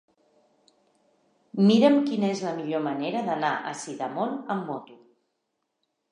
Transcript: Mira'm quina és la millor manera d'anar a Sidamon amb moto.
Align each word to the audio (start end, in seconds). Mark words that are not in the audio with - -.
Mira'm 1.65 1.97
quina 2.07 2.31
és 2.35 2.41
la 2.45 2.53
millor 2.59 2.81
manera 2.85 3.21
d'anar 3.27 3.51
a 3.73 3.73
Sidamon 3.81 4.33
amb 4.55 4.65
moto. 4.71 4.97